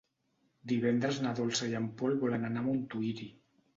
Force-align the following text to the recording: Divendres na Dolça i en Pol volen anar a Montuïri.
Divendres 0.71 1.19
na 1.25 1.33
Dolça 1.41 1.69
i 1.73 1.77
en 1.81 1.87
Pol 2.01 2.17
volen 2.25 2.49
anar 2.51 2.65
a 2.67 2.67
Montuïri. 2.71 3.29